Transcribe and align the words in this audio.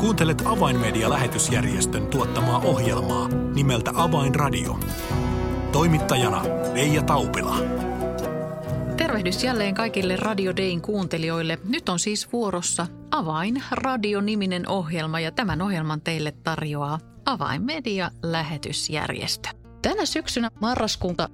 Kuuntelet 0.00 0.42
Avainmedia-lähetysjärjestön 0.44 2.06
tuottamaa 2.06 2.58
ohjelmaa 2.58 3.28
nimeltä 3.28 3.90
Avainradio. 3.94 4.78
Toimittajana 5.72 6.42
Leija 6.74 7.02
Taupila. 7.02 7.56
Tervehdys 8.96 9.44
jälleen 9.44 9.74
kaikille 9.74 10.16
Radio 10.16 10.56
Dayn 10.56 10.80
kuuntelijoille. 10.80 11.58
Nyt 11.64 11.88
on 11.88 11.98
siis 11.98 12.32
vuorossa 12.32 12.86
Avainradio-niminen 13.10 14.68
ohjelma 14.68 15.20
ja 15.20 15.32
tämän 15.32 15.62
ohjelman 15.62 16.00
teille 16.00 16.32
tarjoaa 16.32 16.98
Avainmedia-lähetysjärjestö. 17.24 19.48
Tänä 19.82 20.06
syksynä 20.06 20.50
marraskuuta 20.60 21.28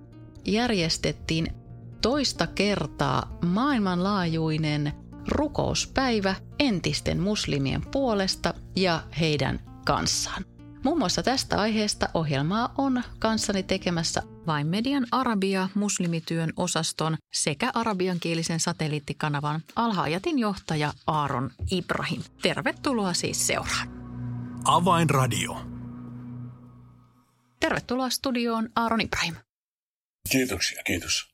järjestettiin 0.44 1.48
toista 2.02 2.46
kertaa 2.46 3.38
maailmanlaajuinen 3.44 4.92
rukouspäivä 5.28 6.34
entisten 6.58 7.20
muslimien 7.20 7.82
puolesta 7.92 8.54
ja 8.76 9.02
heidän 9.20 9.60
kanssaan. 9.84 10.44
Muun 10.84 10.98
muassa 10.98 11.22
tästä 11.22 11.60
aiheesta 11.60 12.08
ohjelmaa 12.14 12.74
on 12.78 13.02
kanssani 13.18 13.62
tekemässä 13.62 14.22
vain 14.46 14.66
median 14.66 15.06
Arabia 15.10 15.68
muslimityön 15.74 16.52
osaston 16.56 17.16
sekä 17.32 17.70
arabiankielisen 17.74 18.60
satelliittikanavan 18.60 19.60
Alhaajatin 19.76 20.38
johtaja 20.38 20.92
Aaron 21.06 21.50
Ibrahim. 21.70 22.22
Tervetuloa 22.42 23.14
siis 23.14 23.46
seuraan. 23.46 23.88
Avainradio. 24.64 25.66
Tervetuloa 27.60 28.10
studioon 28.10 28.68
Aaron 28.76 29.00
Ibrahim. 29.00 29.34
Kiitoksia, 30.30 30.82
kiitos. 30.82 31.28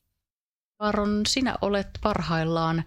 Aaron, 0.79 1.25
sinä 1.27 1.55
olet 1.61 1.87
parhaillaan 2.03 2.83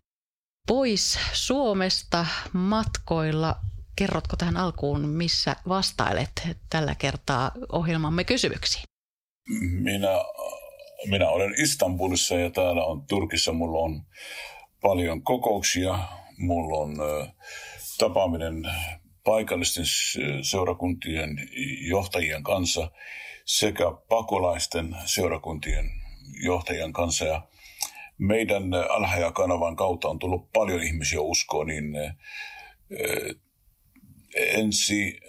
pois 0.67 1.19
Suomesta 1.33 2.27
matkoilla. 2.53 3.57
Kerrotko 3.97 4.37
tähän 4.37 4.57
alkuun, 4.57 5.09
missä 5.09 5.57
vastailet 5.69 6.49
tällä 6.71 6.95
kertaa 6.95 7.53
ohjelmamme 7.73 8.25
kysymyksiin? 8.25 8.85
Minä, 9.83 10.09
minä 11.09 11.29
olen 11.29 11.55
Istanbulissa 11.63 12.35
ja 12.35 12.51
täällä 12.51 12.85
on 12.85 13.07
Turkissa. 13.07 13.53
Mulla 13.53 13.79
on 13.79 14.03
paljon 14.81 15.23
kokouksia. 15.23 15.99
Mulla 16.39 16.79
on 16.79 16.97
tapaaminen 17.99 18.63
paikallisten 19.25 19.85
seurakuntien 20.43 21.37
johtajien 21.81 22.43
kanssa 22.43 22.91
sekä 23.45 23.85
pakolaisten 24.09 24.97
seurakuntien 25.05 25.91
johtajien 26.45 26.93
kanssa. 26.93 27.25
Ja 27.25 27.43
meidän 28.19 28.75
Alhaja-kanavan 28.75 29.77
kautta 29.77 30.09
on 30.09 30.19
tullut 30.19 30.53
paljon 30.53 30.83
ihmisiä 30.83 31.21
uskoon, 31.21 31.67
niin 31.67 31.95
ensi 34.35 35.21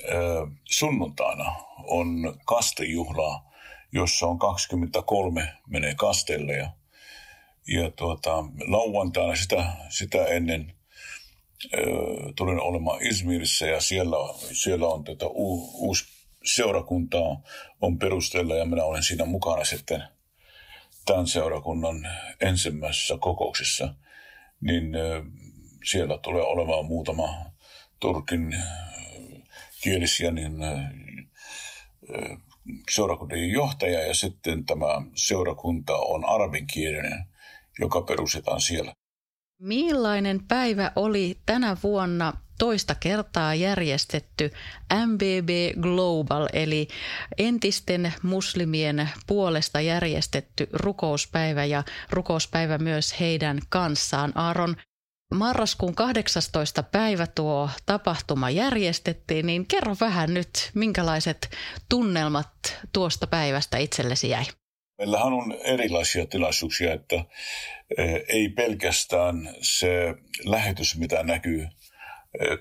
sunnuntaina 0.63 1.55
on 1.83 2.39
kastejuhla, 2.45 3.43
jossa 3.91 4.27
on 4.27 4.39
23 4.39 5.53
menee 5.67 5.95
kasteelle 5.95 6.53
ja, 6.53 6.69
ja 7.67 7.91
tuota, 7.91 8.43
lauantaina 8.67 9.35
sitä, 9.35 9.73
sitä 9.89 10.25
ennen 10.25 10.73
tulen 12.35 12.59
olemaan 12.59 13.01
Izmirissä 13.01 13.67
ja 13.67 13.81
siellä, 13.81 14.17
siellä 14.53 14.87
on 14.87 15.03
tätä 15.03 15.25
uusi 15.27 16.05
seurakuntaa 16.45 17.41
on 17.81 17.99
perustella 17.99 18.55
ja 18.55 18.65
minä 18.65 18.83
olen 18.83 19.03
siinä 19.03 19.25
mukana 19.25 19.63
sitten 19.63 20.03
tämän 21.07 21.27
seurakunnan 21.27 22.07
ensimmäisessä 22.41 23.17
kokouksessa, 23.19 23.93
niin 24.61 24.91
siellä 25.83 26.17
tulee 26.17 26.43
olemaan 26.43 26.85
muutama 26.85 27.29
turkin 27.99 28.55
kielisiä 29.83 30.31
niin 30.31 30.55
seurakuntien 32.91 33.51
johtaja 33.51 34.07
ja 34.07 34.13
sitten 34.13 34.65
tämä 34.65 35.01
seurakunta 35.15 35.95
on 35.97 36.25
arabinkielinen, 36.25 37.25
joka 37.79 38.01
perustetaan 38.01 38.61
siellä. 38.61 38.91
Millainen 39.61 40.47
päivä 40.47 40.91
oli 40.95 41.39
tänä 41.45 41.77
vuonna 41.83 42.33
toista 42.57 42.95
kertaa 42.95 43.55
järjestetty 43.55 44.51
MBB 45.05 45.79
Global, 45.81 46.47
eli 46.53 46.87
entisten 47.37 48.13
muslimien 48.23 49.09
puolesta 49.27 49.81
järjestetty 49.81 50.67
rukouspäivä 50.73 51.65
ja 51.65 51.83
rukouspäivä 52.09 52.77
myös 52.77 53.19
heidän 53.19 53.59
kanssaan. 53.69 54.31
Aaron, 54.35 54.75
marraskuun 55.33 55.95
18. 55.95 56.83
päivä 56.83 57.27
tuo 57.27 57.69
tapahtuma 57.85 58.49
järjestettiin, 58.49 59.45
niin 59.45 59.67
kerro 59.67 59.95
vähän 59.99 60.33
nyt, 60.33 60.71
minkälaiset 60.73 61.49
tunnelmat 61.89 62.49
tuosta 62.93 63.27
päivästä 63.27 63.77
itsellesi 63.77 64.29
jäi? 64.29 64.43
Meillähän 64.97 65.33
on 65.33 65.53
erilaisia 65.63 66.25
tilaisuuksia, 66.25 66.93
että 66.93 67.15
eh, 67.97 68.23
ei 68.27 68.49
pelkästään 68.49 69.55
se 69.61 70.15
lähetys, 70.45 70.97
mitä 70.97 71.23
näkyy 71.23 71.67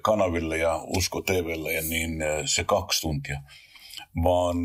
kanaville 0.02 0.58
ja 0.58 0.80
Usko 0.96 1.22
TVlle, 1.22 1.72
ja 1.72 1.82
niin 1.82 2.12
se 2.44 2.64
kaksi 2.64 3.00
tuntia, 3.00 3.42
vaan 4.22 4.56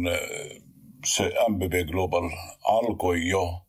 se 1.06 1.34
MBB 1.50 1.90
Global 1.92 2.30
alkoi 2.64 3.28
jo 3.28 3.66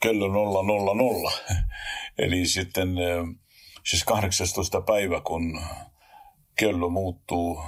kello 0.00 0.28
000. 0.28 1.32
Eli 2.18 2.46
sitten 2.46 2.88
siis 3.86 4.04
18. 4.04 4.80
päivä, 4.80 5.20
kun 5.20 5.60
kello 6.58 6.90
muuttuu 6.90 7.62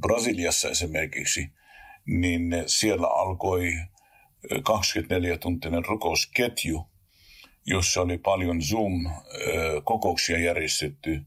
Brasiliassa 0.00 0.70
esimerkiksi– 0.70 1.48
niin 2.06 2.62
siellä 2.66 3.06
alkoi 3.06 3.72
24-tuntinen 4.46 5.84
rukousketju, 5.88 6.88
jossa 7.66 8.00
oli 8.00 8.18
paljon 8.18 8.62
Zoom-kokouksia 8.62 10.38
järjestetty 10.38 11.22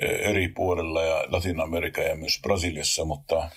eri 0.00 0.48
puolilla 0.48 1.02
ja 1.02 1.24
Latin-Amerikka 1.28 2.02
ja 2.02 2.16
myös 2.16 2.38
Brasiliassa, 2.42 3.04
mutta 3.04 3.50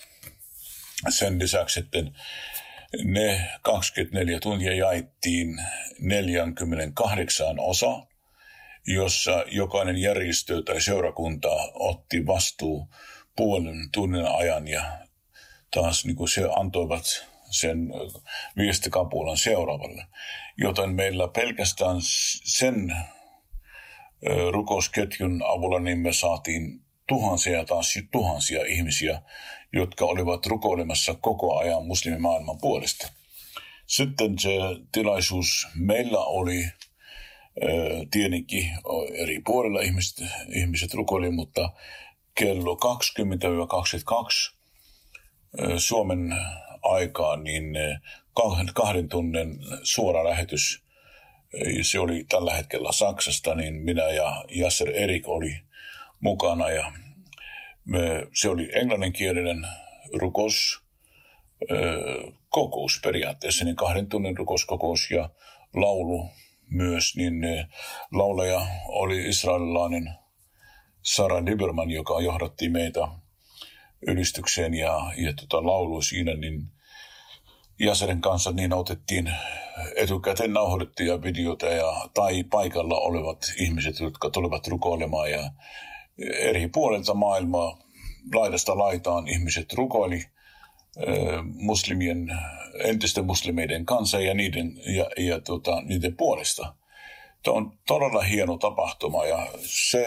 sen 1.10 1.40
lisäksi 1.40 1.80
sitten 1.80 2.16
ne 3.04 3.50
24 3.62 4.40
tuntia 4.40 4.76
jaettiin 4.76 5.58
48 6.00 7.60
osa, 7.60 8.08
jossa 8.88 9.44
jokainen 9.48 9.98
järjestö 9.98 10.64
tai 10.64 10.82
seurakunta 10.82 11.50
otti 11.74 12.26
vastuu 12.26 12.88
puolen 13.36 13.90
tunnin 13.92 14.26
ajan 14.26 14.68
ja 14.68 14.98
taas 15.72 16.06
niin 16.06 16.16
kuin 16.16 16.30
se 16.30 16.50
antoivat 16.56 17.28
sen 17.50 17.94
viestikapulan 18.58 19.38
seuraavalle. 19.38 20.06
Joten 20.58 20.90
meillä 20.90 21.28
pelkästään 21.28 21.98
sen 22.44 22.96
rukousketjun 24.52 25.44
avulla 25.48 25.80
niin 25.80 26.00
me 26.00 26.14
saatiin 26.14 26.82
tuhansia 27.08 27.58
ja 27.58 27.66
taas 27.66 27.94
tuhansia 28.12 28.66
ihmisiä, 28.66 29.22
jotka 29.74 30.06
olivat 30.06 30.46
rukoilemassa 30.46 31.14
koko 31.14 31.58
ajan 31.58 31.86
muslimimaailman 31.86 32.58
puolesta. 32.58 33.12
Sitten 33.86 34.40
se 34.40 34.50
tilaisuus 34.92 35.68
meillä 35.76 36.20
oli 36.20 36.66
tietenkin 38.12 38.72
eri 39.14 39.42
puolilla 39.46 39.82
ihmiset, 39.82 40.28
ihmiset 40.54 40.94
rukoili, 40.94 41.32
mutta 41.32 41.74
kello 42.36 42.78
20-22 44.54 44.60
Suomen 45.78 46.36
aikaan, 46.82 47.44
niin 47.44 47.78
kahden 48.74 49.10
tunnin 49.10 49.60
suora 49.84 50.24
lähetys, 50.24 50.84
se 51.82 52.00
oli 52.00 52.26
tällä 52.30 52.54
hetkellä 52.54 52.92
Saksasta, 52.92 53.56
niin 53.56 53.74
minä 53.74 54.04
ja 54.04 54.46
Jasser 54.50 54.90
Erik 54.90 55.28
oli 55.28 55.62
mukana 56.20 56.70
ja 56.70 56.92
me, 57.86 58.28
se 58.34 58.50
oli 58.50 58.70
englanninkielinen 58.74 59.68
rukous, 60.14 60.84
kokous 62.50 63.00
periaatteessa, 63.04 63.66
niin 63.66 63.76
kahden 63.76 64.08
tunnin 64.08 64.38
rukouskokous 64.38 65.12
ja 65.12 65.30
laulu 65.76 66.30
myös, 66.70 67.16
niin 67.16 67.42
laulaja 68.12 68.68
oli 68.88 69.30
israelilainen 69.30 70.14
Sara 71.02 71.46
Liberman, 71.46 71.92
joka 71.92 72.22
johdatti 72.22 72.70
meitä 72.70 73.08
ylistykseen 74.08 74.74
ja, 74.74 75.12
ja 75.18 75.34
tota, 75.34 75.66
laulu 75.66 76.02
siinä, 76.02 76.34
niin 76.34 76.72
Jaseren 77.80 78.22
kanssa 78.22 78.52
niin 78.52 78.74
otettiin 78.74 79.32
etukäteen 79.96 80.54
nauhoitettuja 80.54 81.22
videoita 81.22 81.66
ja, 81.66 82.10
tai 82.14 82.44
paikalla 82.44 83.00
olevat 83.00 83.38
ihmiset, 83.58 84.00
jotka 84.00 84.30
tulevat 84.30 84.68
rukoilemaan 84.68 85.32
ja 85.32 85.52
eri 86.40 86.68
puolilta 86.68 87.14
maailmaa 87.14 87.80
laidasta 88.34 88.78
laitaan 88.78 89.28
ihmiset 89.28 89.74
rukoili 89.74 90.26
muslimien, 91.44 92.38
entisten 92.84 93.26
muslimeiden 93.26 93.86
kanssa 93.86 94.20
ja 94.20 94.34
niiden, 94.34 94.82
ja, 94.86 95.10
ja 95.18 95.42
tota, 95.42 95.82
niiden 95.82 96.16
puolesta. 96.16 96.76
Tämä 97.44 97.58
on 97.58 97.78
todella 97.88 98.22
hieno 98.22 98.58
tapahtuma 98.58 99.26
ja 99.26 99.48
se 99.62 100.06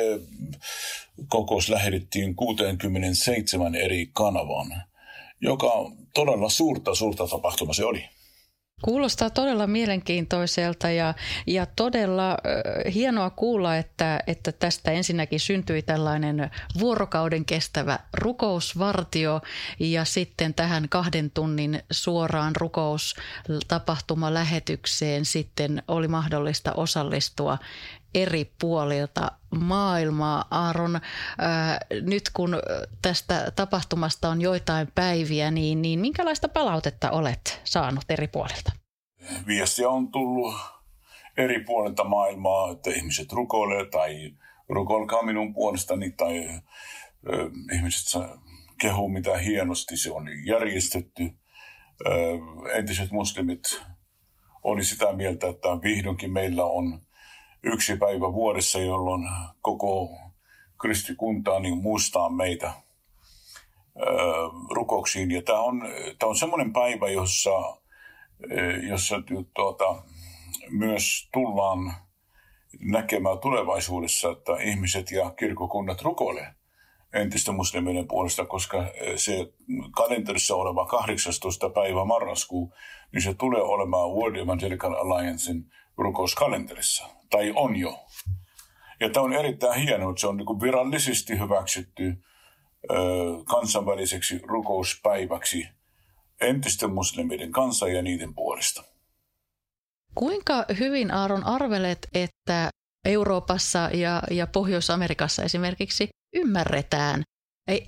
kokous 1.29 1.69
lähetettiin 1.69 2.37
67 2.37 3.75
eri 3.75 4.11
kanavan, 4.13 4.83
joka 5.41 5.73
todella 6.15 6.49
suurta, 6.49 6.95
suurta 6.95 7.27
tapahtuma 7.27 7.73
se 7.73 7.85
oli. 7.85 8.05
Kuulostaa 8.83 9.31
todella 9.31 9.67
mielenkiintoiselta 9.67 10.91
ja, 10.91 11.15
ja 11.47 11.67
todella 11.67 12.31
äh, 12.31 12.37
hienoa 12.95 13.31
kuulla, 13.31 13.77
että, 13.77 14.21
että 14.27 14.53
tästä 14.53 14.91
ensinnäkin 14.91 15.41
syntyi 15.41 15.83
tällainen 15.83 16.51
vuorokauden 16.79 17.45
kestävä 17.45 17.99
rukousvartio 18.15 19.41
ja 19.81 20.05
sitten 20.05 20.55
tähän 20.55 20.89
kahden 20.89 21.31
tunnin 21.31 21.83
suoraan 21.91 22.57
rukoustapahtumalähetykseen 22.57 25.25
sitten 25.25 25.83
oli 25.89 26.09
mahdollista 26.09 26.73
osallistua 26.73 27.59
eri 28.15 28.53
puolilta 28.61 29.31
maailmaa. 29.61 30.45
Aaron, 30.51 31.01
ää, 31.39 31.79
nyt 32.01 32.23
kun 32.33 32.57
tästä 33.03 33.53
tapahtumasta 33.57 34.29
on 34.29 34.41
joitain 34.41 34.89
päiviä, 34.95 35.51
niin, 35.51 35.83
niin 35.83 36.01
minkälaista 36.01 36.49
palautetta 36.49 37.11
olet 37.11 37.61
saanut 37.65 38.05
eri 38.09 38.29
puolilta? 38.29 38.73
Viestiä 39.47 39.89
on 39.89 40.13
tullut 40.13 40.55
eri 41.37 41.65
puolilta 41.65 42.05
maailmaa, 42.05 42.73
että 42.73 42.91
ihmiset 42.91 43.33
rukoilee 43.33 43.85
tai 43.85 44.35
rukoilkaa 44.69 45.23
minun 45.23 45.55
puolestani 45.55 46.11
tai 46.11 46.61
ö, 47.29 47.51
ihmiset 47.75 48.23
kehuu 48.81 49.09
mitä 49.09 49.39
hienosti 49.39 49.97
se 49.97 50.11
on 50.11 50.29
järjestetty. 50.47 51.31
Ö, 52.07 52.11
entiset 52.75 53.11
muslimit 53.11 53.83
oli 54.63 54.85
sitä 54.85 55.13
mieltä, 55.13 55.49
että 55.49 55.69
vihdoinkin 55.69 56.33
meillä 56.33 56.65
on 56.65 57.01
yksi 57.63 57.97
päivä 57.97 58.33
vuodessa, 58.33 58.79
jolloin 58.79 59.29
koko 59.61 60.09
kristikuntaa 60.81 61.61
niin 61.61 61.79
muistaa 61.79 62.31
meitä 62.31 62.73
rukouksiin. 64.71 65.31
Ja 65.31 65.43
tämä 65.43 65.61
on, 65.61 65.83
tämä 66.19 66.31
on 66.31 66.37
semmoinen 66.37 66.73
päivä, 66.73 67.11
jossa, 67.11 67.51
jossa 68.89 69.23
tuota, 69.55 70.03
myös 70.71 71.29
tullaan 71.33 71.95
näkemään 72.81 73.39
tulevaisuudessa, 73.39 74.31
että 74.31 74.53
ihmiset 74.53 75.11
ja 75.11 75.31
kirkokunnat 75.31 76.03
rukoilee 76.03 76.55
entistä 77.13 77.53
muslimien 77.53 78.09
puolesta, 78.09 78.45
koska 78.45 78.79
se 79.17 79.53
kalenterissa 79.97 80.57
oleva 80.57 80.87
18. 80.87 81.71
päivä 81.71 82.05
marraskuu, 82.05 82.75
niin 83.13 83.23
se 83.23 83.35
tulee 83.35 83.63
olemaan 83.63 84.11
World 84.11 84.37
Evangelical 84.37 84.95
Alliancein 84.95 85.73
rukouskalenterissa, 85.97 87.07
tai 87.33 87.53
on 87.57 87.77
jo. 87.77 88.07
Ja 89.01 89.11
tämä 89.11 89.25
on 89.25 89.33
erittäin 89.33 89.81
hienoa, 89.81 90.11
että 90.11 90.21
se 90.21 90.27
on 90.27 90.37
niin 90.37 90.61
virallisesti 90.63 91.39
hyväksytty 91.39 92.05
ö, 92.91 92.95
kansainväliseksi 93.45 94.41
rukouspäiväksi 94.43 95.69
entisten 96.41 96.93
muslimien 96.93 97.53
kanssa 97.53 97.89
ja 97.89 98.03
niiden 98.03 98.35
puolesta. 98.35 98.85
Kuinka 100.15 100.65
hyvin 100.79 101.11
Aaron 101.11 101.45
arvelet, 101.45 102.09
että 102.15 102.71
Euroopassa 103.05 103.79
ja, 103.79 104.23
ja 104.31 104.47
Pohjois-Amerikassa 104.47 105.43
esimerkiksi 105.43 106.09
ymmärretään 106.35 107.23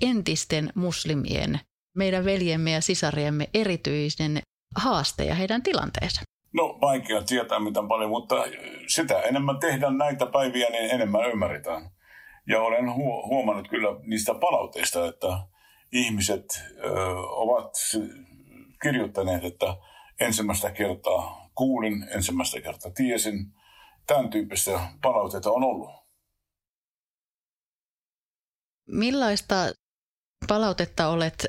entisten 0.01 0.71
muslimien, 0.75 1.59
meidän 1.95 2.25
veljemme 2.25 2.71
ja 2.71 2.81
sisariemme 2.81 3.49
erityisen 3.53 4.41
haaste 4.75 5.25
ja 5.25 5.35
heidän 5.35 5.63
tilanteensa? 5.63 6.21
No 6.55 6.77
vaikea 6.81 7.21
tietää 7.21 7.59
miten 7.59 7.87
paljon, 7.87 8.09
mutta 8.09 8.35
sitä 8.87 9.21
enemmän 9.21 9.59
tehdään 9.59 9.97
näitä 9.97 10.25
päiviä, 10.25 10.69
niin 10.69 10.91
enemmän 10.91 11.29
ymmärretään. 11.29 11.89
Ja 12.47 12.61
olen 12.61 12.93
huomannut 13.27 13.67
kyllä 13.67 13.89
niistä 14.03 14.33
palautteista, 14.33 15.07
että 15.07 15.27
ihmiset 15.91 16.45
ö, 16.83 16.89
ovat 17.19 17.71
kirjoittaneet, 18.81 19.43
että 19.43 19.77
ensimmäistä 20.19 20.71
kertaa 20.71 21.49
kuulin, 21.55 22.07
ensimmäistä 22.15 22.61
kertaa 22.61 22.91
tiesin. 22.91 23.53
Tämän 24.07 24.29
tyyppistä 24.29 24.79
palautetta 25.01 25.51
on 25.51 25.63
ollut. 25.63 25.89
Millaista 28.87 29.55
palautetta 30.47 31.07
olet 31.07 31.45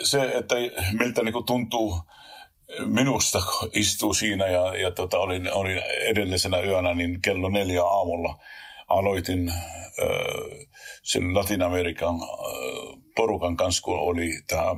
se, 0.04 0.24
että 0.24 0.56
miltä 1.00 1.24
niin 1.24 1.46
tuntuu– 1.46 1.96
minusta 2.86 3.42
istuu 3.74 4.14
siinä 4.14 4.48
ja, 4.48 4.76
ja 4.76 4.92
tota, 4.92 5.18
olin, 5.18 5.54
olin 5.54 5.78
edellisenä 6.02 6.60
yönä, 6.60 6.94
niin 6.94 7.22
kello 7.22 7.50
neljä 7.50 7.84
aamulla 7.84 8.40
aloitin 8.88 9.50
äh, 9.50 9.56
sen 11.04 11.36
Latin-Amerikan 11.36 12.16
porukan 13.16 13.58
kanssa, 13.58 13.82
kun 13.82 14.00
oli 14.00 14.32
tämä 14.48 14.76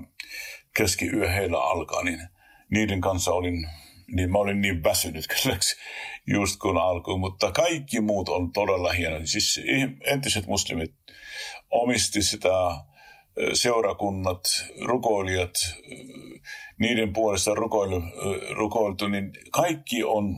keskiyö 0.76 1.30
heillä 1.30 1.64
alkaa, 1.64 2.04
niin 2.04 2.20
niiden 2.70 3.02
kanssa 3.02 3.32
olin, 3.32 3.70
niin 4.16 4.32
mä 4.32 4.38
olin 4.38 4.62
niin 4.62 4.84
väsynyt 4.84 5.26
kylläksi 5.28 5.76
just 6.28 6.60
kun 6.60 6.78
alkoi, 6.78 7.18
mutta 7.18 7.52
kaikki 7.52 8.02
muut 8.02 8.30
on 8.30 8.52
todella 8.52 8.92
hienoja. 8.92 9.28
Siis 9.28 9.62
entiset 10.06 10.48
muslimit 10.48 10.94
omisti 11.70 12.24
sitä 12.24 12.50
seurakunnat, 13.54 14.42
rukoilijat, 14.86 15.54
niiden 16.80 17.14
puolesta 17.14 17.56
rukoilu, 17.56 18.02
rukoiltu, 18.56 19.08
niin 19.08 19.34
kaikki 19.52 20.04
on 20.04 20.36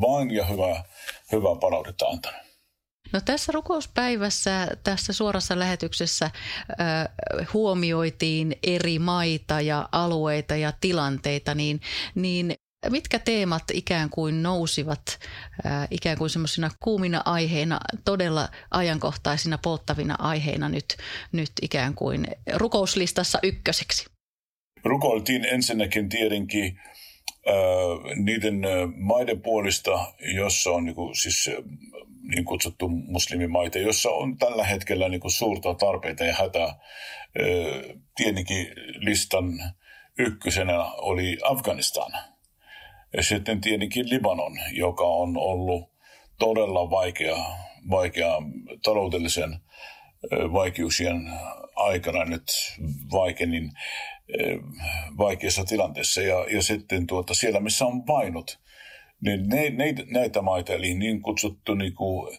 vain 0.00 0.30
ja 0.30 0.44
hyvä, 0.44 0.84
hyvä 1.32 1.56
palautetta 1.60 2.06
antanut. 2.06 2.44
No 3.12 3.20
tässä 3.24 3.52
rukouspäivässä, 3.52 4.68
tässä 4.84 5.12
suorassa 5.12 5.58
lähetyksessä 5.58 6.24
äh, 6.24 6.32
huomioitiin 7.52 8.56
eri 8.62 8.98
maita 8.98 9.60
ja 9.60 9.88
alueita 9.92 10.56
ja 10.56 10.72
tilanteita, 10.80 11.54
niin, 11.54 11.80
niin 12.14 12.54
mitkä 12.90 13.18
teemat 13.18 13.62
ikään 13.72 14.10
kuin 14.10 14.42
nousivat 14.42 15.18
äh, 15.66 15.88
ikään 15.90 16.18
kuin 16.18 16.30
semmoisina 16.30 16.70
kuumina 16.80 17.22
aiheina, 17.24 17.80
todella 18.04 18.48
ajankohtaisina 18.70 19.58
polttavina 19.58 20.16
aiheina 20.18 20.68
nyt, 20.68 20.96
nyt 21.32 21.52
ikään 21.62 21.94
kuin 21.94 22.26
rukouslistassa 22.54 23.38
ykköseksi? 23.42 24.06
Rukoiltiin 24.84 25.44
ensinnäkin 25.44 26.08
tietenkin 26.08 26.80
äh, 27.48 27.54
niiden 28.16 28.64
äh, 28.64 28.70
maiden 28.96 29.40
puolista, 29.40 30.14
jossa 30.34 30.70
on 30.70 30.84
niin 30.84 30.94
kuin, 30.94 31.14
siis 31.14 31.50
niin 32.22 32.44
kutsuttu 32.44 32.88
muslimimaita, 32.88 33.78
jossa 33.78 34.10
on 34.10 34.38
tällä 34.38 34.64
hetkellä 34.64 35.08
niin 35.08 35.20
kuin 35.20 35.32
suurta 35.32 35.74
tarpeita 35.74 36.24
ja 36.24 36.34
hätä. 36.34 36.64
Äh, 36.64 36.76
tietenkin 38.16 38.66
listan 38.98 39.44
ykkösenä 40.18 40.84
oli 40.84 41.38
Afganistan– 41.42 42.12
Ja 43.16 43.22
sitten 43.22 43.60
tietenkin 43.60 44.10
Libanon, 44.10 44.52
joka 44.72 45.04
on 45.04 45.36
ollut 45.36 45.90
todella 46.38 46.90
vaikea, 46.90 47.36
vaikea 47.90 48.32
taloudellisen 48.82 49.58
vaikeuksien 50.52 51.30
aikana 51.76 52.24
nyt 52.24 52.44
vaikenin, 53.12 53.72
vaikeassa 55.18 55.64
tilanteessa. 55.64 56.22
Ja, 56.22 56.46
ja 56.50 56.62
sitten 56.62 57.06
tuota, 57.06 57.34
siellä, 57.34 57.60
missä 57.60 57.86
on 57.86 58.06
vainut, 58.06 58.58
niin 59.20 59.48
ne, 59.48 59.70
ne, 59.70 59.94
näitä 60.10 60.42
maita, 60.42 60.72
eli 60.72 60.94
niin 60.94 61.22
kutsuttu 61.22 61.74
niin 61.74 61.94
kuin 61.94 62.38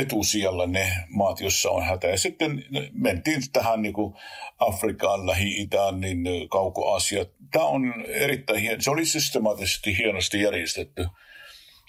etusijalla 0.00 0.66
ne 0.66 0.92
maat, 1.08 1.40
joissa 1.40 1.70
on 1.70 1.84
hätä. 1.84 2.06
Ja 2.06 2.18
sitten 2.18 2.64
mentiin 2.92 3.42
tähän 3.52 3.82
niin 3.82 3.92
kuin 3.94 4.14
Afrikaan, 4.58 5.26
Lähi-Itään, 5.26 6.00
niin 6.00 6.48
Kauko-Asia. 6.50 7.24
Tämä 7.50 7.64
on 7.64 8.04
erittäin 8.08 8.60
hieno. 8.60 8.82
Se 8.82 8.90
oli 8.90 9.06
systemaattisesti 9.06 9.98
hienosti 9.98 10.42
järjestetty 10.42 11.06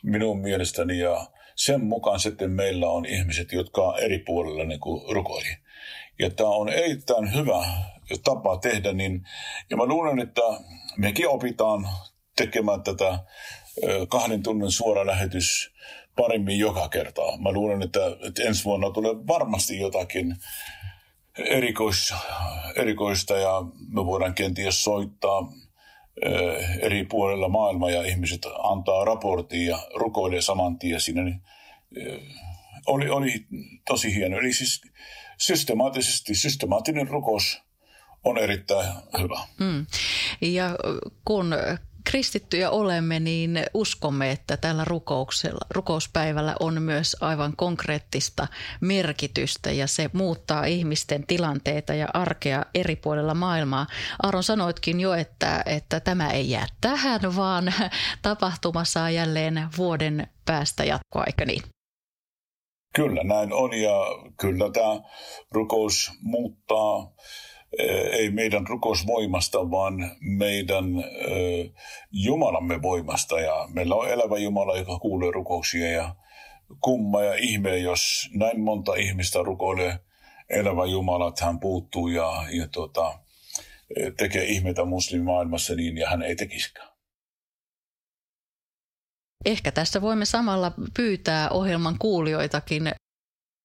minun 0.04 0.40
mielestäni 0.40 1.00
ja 1.00 1.28
sen 1.56 1.84
mukaan 1.84 2.20
sitten 2.20 2.52
meillä 2.52 2.90
on 2.90 3.06
ihmiset, 3.06 3.52
jotka 3.52 3.82
on 3.82 4.00
eri 4.00 4.20
puolilla 4.20 4.64
niin 4.64 4.80
kuin 4.80 5.16
rukoili. 5.16 5.58
Ja 6.20 6.30
tämä 6.30 6.50
on 6.50 6.70
erittäin 6.70 7.34
hyvä 7.34 7.66
tapa 8.24 8.58
tehdä, 8.58 8.94
niin, 8.94 9.28
ja 9.70 9.78
mä 9.78 9.86
luulen, 9.86 10.20
että 10.20 10.42
mekin 10.98 11.28
opitaan 11.28 11.88
tekemään 12.36 12.84
tätä 12.84 13.20
kahden 14.10 14.44
tunnin 14.44 14.72
suora 14.72 15.06
lähetys 15.06 15.75
paremmin 16.16 16.60
joka 16.60 16.90
kerta. 16.90 17.22
Mä 17.38 17.52
luulen, 17.52 17.82
että, 17.82 18.00
että 18.28 18.44
ensi 18.44 18.66
vuonna 18.66 18.90
tulee 18.90 19.16
varmasti 19.28 19.80
jotakin 19.80 20.36
erikoista, 21.38 22.16
erikoista 22.76 23.38
ja 23.38 23.62
me 23.90 24.06
voidaan 24.06 24.34
kenties 24.34 24.84
soittaa 24.84 25.52
eri 26.82 27.06
puolilla 27.06 27.50
maailmaa 27.50 27.92
ja 27.92 28.04
ihmiset 28.04 28.42
antaa 28.64 29.06
raportin 29.06 29.66
ja 29.66 29.80
rukoilee 29.96 30.42
saman 30.42 30.80
tien 30.80 31.02
siinä. 31.02 31.24
Niin, 31.24 31.42
oli, 32.88 33.10
oli 33.10 33.46
tosi 33.88 34.16
hieno. 34.16 34.38
Eli 34.38 34.54
siis 34.54 34.82
systemaattisesti, 35.38 36.36
systemaattinen 36.36 37.08
rukous 37.08 37.62
on 38.24 38.38
erittäin 38.38 38.94
hyvä. 39.22 39.40
Mm. 39.60 39.86
Ja 40.42 40.76
kun 41.26 41.54
kristittyjä 42.06 42.70
olemme, 42.70 43.20
niin 43.20 43.60
uskomme, 43.74 44.32
että 44.32 44.58
tällä 44.58 44.86
rukouksella, 44.86 45.66
rukouspäivällä 45.70 46.56
on 46.60 46.82
myös 46.82 47.18
aivan 47.22 47.56
konkreettista 47.56 48.48
merkitystä 48.82 49.72
ja 49.72 49.88
se 49.88 50.10
muuttaa 50.14 50.66
ihmisten 50.66 51.28
tilanteita 51.28 51.94
ja 51.94 52.08
arkea 52.14 52.66
eri 52.76 52.96
puolilla 52.96 53.34
maailmaa. 53.34 53.88
Aaron 54.24 54.44
sanoitkin 54.44 55.00
jo, 55.00 55.14
että, 55.14 55.64
että 55.66 56.00
tämä 56.00 56.30
ei 56.30 56.50
jää 56.50 56.68
tähän, 56.82 57.36
vaan 57.36 57.74
tapahtuma 58.22 58.84
saa 58.84 59.10
jälleen 59.10 59.68
vuoden 59.78 60.28
päästä 60.46 60.84
jatkoaika 60.84 61.46
niin. 61.46 61.62
Kyllä, 62.96 63.24
näin 63.24 63.54
on 63.54 63.74
ja 63.74 63.94
kyllä 64.40 64.72
tämä 64.72 65.10
rukous 65.52 66.12
muuttaa 66.22 67.14
ei 68.12 68.30
meidän 68.30 68.68
rukousvoimasta, 68.68 69.72
vaan 69.72 70.12
meidän 70.20 70.86
Jumalamme 72.12 72.82
voimasta. 72.82 73.40
Ja 73.40 73.68
meillä 73.74 73.96
on 73.96 74.10
elävä 74.10 74.38
Jumala, 74.38 74.78
joka 74.78 75.00
kuulee 75.00 75.32
rukouksia 75.32 75.92
ja 75.92 76.16
kumma 76.82 77.24
ja 77.24 77.36
ihme, 77.36 77.78
jos 77.78 78.30
näin 78.34 78.60
monta 78.60 78.96
ihmistä 78.96 79.40
rukoilee 79.44 80.00
elävä 80.50 80.86
Jumala, 80.86 81.30
että 81.30 81.46
hän 81.46 81.60
puuttuu 81.60 82.08
ja, 82.08 82.46
ja 82.52 82.68
tuota, 82.68 83.20
tekee 84.18 84.44
ihmeitä 84.44 84.86
muslimimaailmassa 84.86 85.76
niin, 85.76 85.98
ja 85.98 86.10
hän 86.10 86.22
ei 86.22 86.36
tekisikään. 86.36 86.90
Ehkä 89.46 89.72
tässä 89.72 90.02
voimme 90.02 90.26
samalla 90.26 90.72
pyytää 90.98 91.50
ohjelman 91.50 91.96
kuulijoitakin 92.00 92.92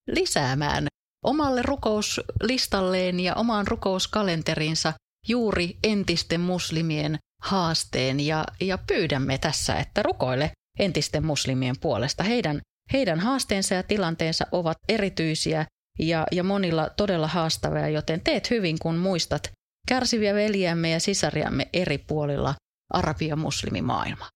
lisäämään 0.07 0.87
omalle 1.25 1.61
rukouslistalleen 1.61 3.19
ja 3.19 3.35
omaan 3.35 3.67
rukouskalenteriinsa 3.67 4.93
juuri 5.27 5.77
entisten 5.83 6.41
muslimien 6.41 7.17
haasteen 7.41 8.19
ja, 8.19 8.45
ja 8.61 8.77
pyydämme 8.77 9.37
tässä, 9.37 9.75
että 9.75 10.03
rukoile 10.03 10.51
entisten 10.79 11.25
muslimien 11.25 11.75
puolesta. 11.81 12.23
Heidän, 12.23 12.61
heidän 12.93 13.19
haasteensa 13.19 13.75
ja 13.75 13.83
tilanteensa 13.83 14.45
ovat 14.51 14.77
erityisiä 14.89 15.65
ja, 15.99 16.27
ja 16.31 16.43
monilla 16.43 16.89
todella 16.89 17.27
haastavia, 17.27 17.89
joten 17.89 18.21
teet 18.21 18.49
hyvin, 18.49 18.79
kun 18.79 18.95
muistat 18.95 19.51
kärsiviä 19.87 20.33
veljiämme 20.33 20.89
ja 20.89 20.99
sisariamme 20.99 21.69
eri 21.73 21.97
puolilla 21.97 22.55
arabia 22.93 23.35
muslimimaailmaa. 23.35 24.29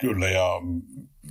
Kyllä, 0.00 0.28
ja 0.28 0.60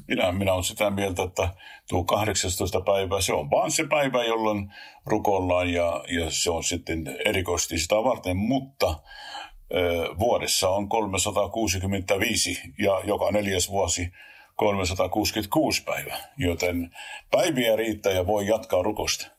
minä, 0.07 0.31
minä 0.31 0.53
olen 0.53 0.63
sitä 0.63 0.89
mieltä, 0.89 1.23
että 1.23 1.49
tuo 1.89 2.03
18. 2.03 2.81
päivä, 2.81 3.21
se 3.21 3.33
on 3.33 3.49
vaan 3.49 3.71
se 3.71 3.87
päivä, 3.87 4.23
jolloin 4.23 4.73
rukoillaan 5.05 5.69
ja, 5.69 6.03
ja 6.07 6.31
se 6.31 6.51
on 6.51 6.63
sitten 6.63 7.17
erikoisesti 7.25 7.77
sitä 7.77 7.95
varten, 7.95 8.37
mutta 8.37 8.99
vuodessa 10.19 10.69
on 10.69 10.89
365 10.89 12.61
ja 12.79 13.01
joka 13.03 13.31
neljäs 13.31 13.69
vuosi 13.69 14.11
366 14.55 15.83
päivää, 15.83 16.19
joten 16.37 16.95
päiviä 17.31 17.75
riittää 17.75 18.11
ja 18.11 18.27
voi 18.27 18.47
jatkaa 18.47 18.83
rukosta. 18.83 19.38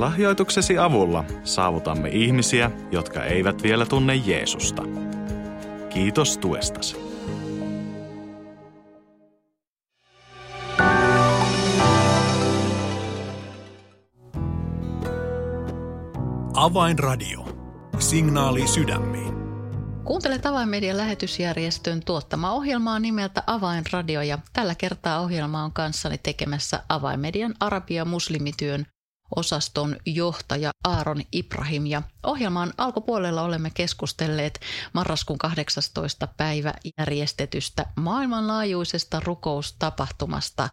Lahjoituksesi 0.00 0.78
avulla 0.78 1.24
saavutamme 1.44 2.08
ihmisiä, 2.08 2.70
jotka 2.92 3.24
eivät 3.24 3.62
vielä 3.62 3.86
tunne 3.86 4.14
Jeesusta. 4.14 4.82
Kiitos 5.90 6.38
tuestasi. 6.38 6.96
Avainradio. 16.54 17.44
Signaali 17.98 18.66
sydämiin. 18.66 19.34
Kuuntelet 20.04 20.46
Avainmedian 20.46 20.96
lähetysjärjestön 20.96 22.00
tuottama 22.04 22.52
ohjelmaa 22.52 22.98
nimeltä 22.98 23.42
Avainradio 23.46 24.22
ja 24.22 24.38
tällä 24.52 24.74
kertaa 24.74 25.20
ohjelma 25.20 25.64
on 25.64 25.72
kanssani 25.72 26.18
tekemässä 26.18 26.82
Avainmedian 26.88 27.54
arabia 27.60 28.04
muslimityön 28.04 28.86
osaston 29.36 29.96
johtaja 30.06 30.70
Aaron 30.84 31.22
Ibrahim. 31.32 31.86
Ja 31.86 32.02
ohjelman 32.22 32.72
alkupuolella 32.78 33.42
olemme 33.42 33.70
keskustelleet 33.70 34.60
marraskuun 34.92 35.38
18. 35.38 36.26
päivä 36.26 36.74
järjestetystä 36.98 37.86
maailmanlaajuisesta 37.96 39.20
rukoustapahtumasta 39.20 40.68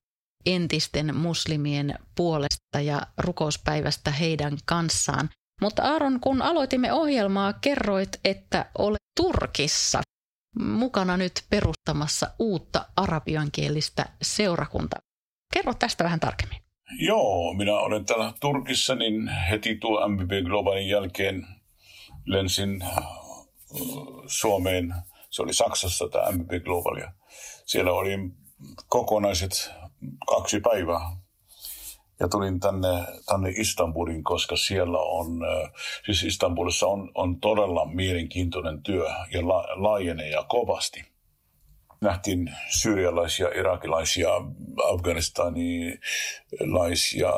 entisten 0.45 1.15
muslimien 1.15 1.99
puolesta 2.15 2.81
ja 2.81 3.01
rukouspäivästä 3.17 4.11
heidän 4.11 4.57
kanssaan. 4.65 5.29
Mutta 5.61 5.83
Aaron, 5.83 6.19
kun 6.19 6.41
aloitimme 6.41 6.93
ohjelmaa, 6.93 7.53
kerroit, 7.53 8.09
että 8.25 8.65
olet 8.77 8.97
Turkissa 9.17 10.01
mukana 10.59 11.17
nyt 11.17 11.45
perustamassa 11.49 12.31
uutta 12.39 12.85
arabiankielistä 12.95 14.05
seurakuntaa. 14.21 14.99
Kerro 15.53 15.73
tästä 15.73 16.03
vähän 16.03 16.19
tarkemmin. 16.19 16.66
Joo, 16.91 17.53
minä 17.53 17.73
olen 17.73 18.05
täällä 18.05 18.33
Turkissa, 18.39 18.95
niin 18.95 19.27
heti 19.27 19.75
tuo 19.75 20.07
MBB 20.07 20.31
Globalin 20.45 20.87
jälkeen 20.87 21.47
lensin 22.25 22.81
äh, 22.81 23.03
Suomeen. 24.27 24.93
Se 25.29 25.41
oli 25.41 25.53
Saksassa 25.53 26.09
tämä 26.09 26.31
MBB 26.31 26.63
Global 26.63 26.97
ja 26.97 27.11
siellä 27.65 27.91
oli 27.91 28.17
kokonaiset 28.87 29.71
kaksi 30.27 30.59
päivää. 30.59 31.17
Ja 32.19 32.27
tulin 32.27 32.59
tänne, 32.59 33.05
tänne 33.25 33.49
Istanbulin, 33.49 34.23
koska 34.23 34.55
siellä 34.55 34.99
on, 34.99 35.27
äh, 35.43 35.71
siis 36.05 36.23
Istanbulissa 36.23 36.87
on, 36.87 37.11
on 37.15 37.39
todella 37.39 37.85
mielenkiintoinen 37.85 38.83
työ 38.83 39.09
ja 39.33 39.47
la, 39.47 39.65
laajenee 39.75 40.29
ja 40.29 40.43
kovasti– 40.43 41.03
nähtiin 42.01 42.55
syyrialaisia, 42.69 43.47
irakilaisia, 43.47 44.29
afganistanilaisia, 44.93 47.29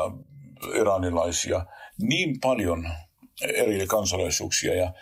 iranilaisia, 0.76 1.66
niin 2.02 2.40
paljon 2.42 2.90
eri 3.42 3.88
kansalaisuuksia 3.88 4.74
ja 4.74 4.94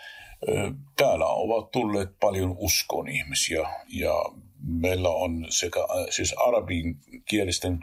täällä 0.96 1.26
ovat 1.26 1.70
tulleet 1.70 2.08
paljon 2.20 2.54
uskon 2.58 3.08
ihmisiä 3.08 3.68
ja 3.88 4.12
meillä 4.62 5.08
on 5.08 5.46
sekä 5.48 5.80
siis 6.10 6.32
arabinkielisten 6.32 7.80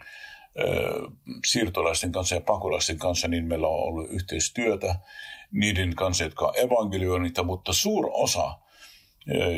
siirtolaisten 1.46 2.12
kanssa 2.12 2.36
ja 2.36 2.42
pakolaisten 2.42 2.98
kanssa, 2.98 3.28
niin 3.28 3.46
meillä 3.46 3.68
on 3.68 3.84
ollut 3.84 4.10
yhteistyötä 4.10 4.96
niiden 5.52 5.96
kanssa, 5.96 6.24
jotka 6.24 6.46
on 6.46 6.54
evankelioinnita, 6.58 7.44
mutta 7.44 7.74
suur 7.74 8.10
osa, 8.14 8.58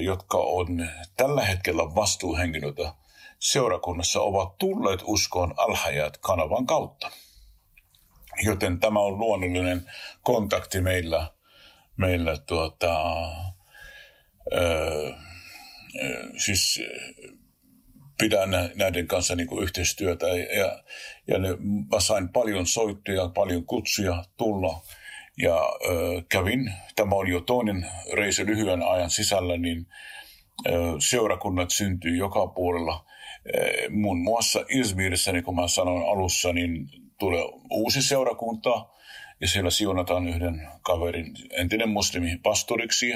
jotka 0.02 0.38
on 0.38 0.90
tällä 1.18 1.46
hetkellä 1.46 1.96
vastuuhenkilöitä 1.96 2.94
seurakunnassa, 3.40 4.22
ovat 4.22 4.58
tulleet 4.58 5.00
uskoon 5.04 5.54
alhajat 5.58 6.18
kanavan 6.18 6.66
kautta. 6.66 7.12
Joten 8.44 8.80
tämä 8.80 9.00
on 9.00 9.18
luonnollinen 9.18 9.92
kontakti 10.22 10.82
meillä, 10.82 11.32
meillä 11.98 12.38
tuota, 12.38 13.04
ö, 14.54 15.14
siis 16.38 16.82
pidän 18.18 18.50
näiden 18.76 19.08
kanssa 19.08 19.36
niin 19.36 19.48
kuin 19.48 19.64
yhteistyötä. 19.64 20.28
Ja, 20.28 20.84
ja 21.28 21.40
ne, 21.40 21.50
mä 21.94 22.00
sain 22.00 22.30
paljon 22.30 22.68
soittoja, 22.68 23.28
paljon 23.28 23.66
kutsuja 23.66 24.24
tulla. 24.38 24.82
Ja 25.38 25.58
ö, 25.90 26.22
kävin, 26.30 26.74
tämä 26.96 27.16
oli 27.16 27.32
jo 27.32 27.42
toinen 27.42 27.88
reisi 28.14 28.46
lyhyen 28.46 28.84
ajan 28.84 29.10
sisällä, 29.10 29.58
niin 29.58 29.88
ö, 30.68 30.72
seurakunnat 31.00 31.72
syntyy 31.72 32.18
joka 32.18 32.48
puolella. 32.48 33.06
E, 33.54 33.90
muun 33.90 34.22
muassa 34.22 34.66
Izmirissä, 34.70 35.32
niin 35.32 35.44
kuin 35.44 35.56
mä 35.56 35.68
sanoin 35.68 36.10
alussa, 36.10 36.54
niin 36.54 36.90
tulee 37.20 37.44
uusi 37.72 38.02
seurakunta 38.02 38.86
ja 39.42 39.48
siellä 39.48 39.70
siunataan 39.70 40.28
yhden 40.28 40.68
kaverin 40.82 41.36
entinen 41.52 41.90
muslimi 41.90 42.40
pastoriksi 42.44 43.10